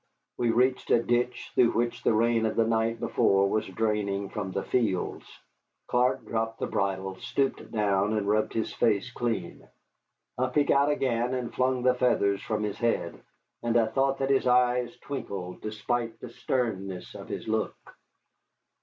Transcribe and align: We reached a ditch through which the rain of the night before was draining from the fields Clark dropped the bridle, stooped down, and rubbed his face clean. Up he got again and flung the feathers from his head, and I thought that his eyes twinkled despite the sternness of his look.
We 0.39 0.49
reached 0.49 0.89
a 0.89 1.03
ditch 1.03 1.51
through 1.53 1.73
which 1.73 2.01
the 2.01 2.15
rain 2.15 2.47
of 2.47 2.55
the 2.55 2.65
night 2.65 2.99
before 2.99 3.47
was 3.47 3.67
draining 3.67 4.29
from 4.29 4.51
the 4.51 4.63
fields 4.63 5.27
Clark 5.85 6.25
dropped 6.25 6.57
the 6.57 6.65
bridle, 6.65 7.17
stooped 7.17 7.71
down, 7.71 8.13
and 8.13 8.27
rubbed 8.27 8.53
his 8.53 8.73
face 8.73 9.11
clean. 9.11 9.67
Up 10.39 10.55
he 10.55 10.63
got 10.63 10.89
again 10.89 11.35
and 11.35 11.53
flung 11.53 11.83
the 11.83 11.93
feathers 11.93 12.41
from 12.41 12.63
his 12.63 12.79
head, 12.79 13.21
and 13.61 13.77
I 13.77 13.85
thought 13.85 14.17
that 14.17 14.31
his 14.31 14.47
eyes 14.47 14.97
twinkled 15.01 15.61
despite 15.61 16.19
the 16.19 16.29
sternness 16.31 17.13
of 17.13 17.27
his 17.29 17.47
look. 17.47 17.75